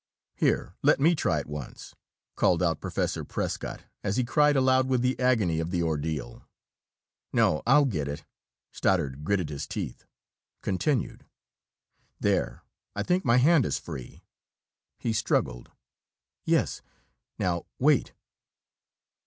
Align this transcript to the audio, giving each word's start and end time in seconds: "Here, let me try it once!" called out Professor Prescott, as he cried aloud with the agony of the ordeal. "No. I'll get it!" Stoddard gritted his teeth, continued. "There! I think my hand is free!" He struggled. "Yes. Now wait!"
"Here, 0.35 0.73
let 0.81 0.99
me 0.99 1.13
try 1.13 1.41
it 1.41 1.45
once!" 1.45 1.93
called 2.35 2.63
out 2.63 2.81
Professor 2.81 3.23
Prescott, 3.23 3.83
as 4.03 4.17
he 4.17 4.23
cried 4.23 4.55
aloud 4.55 4.87
with 4.87 5.03
the 5.03 5.19
agony 5.19 5.59
of 5.59 5.69
the 5.69 5.83
ordeal. 5.83 6.41
"No. 7.31 7.61
I'll 7.67 7.85
get 7.85 8.07
it!" 8.07 8.25
Stoddard 8.71 9.23
gritted 9.23 9.49
his 9.49 9.67
teeth, 9.67 10.07
continued. 10.63 11.27
"There! 12.19 12.63
I 12.95 13.03
think 13.03 13.23
my 13.25 13.37
hand 13.37 13.63
is 13.63 13.77
free!" 13.77 14.23
He 14.97 15.13
struggled. 15.13 15.69
"Yes. 16.45 16.81
Now 17.37 17.67
wait!" 17.77 18.13